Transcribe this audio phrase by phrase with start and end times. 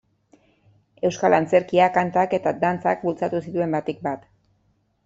[1.09, 4.27] Euskal antzerkia, kantak eta dantzak bultzatu zituen, batik bat.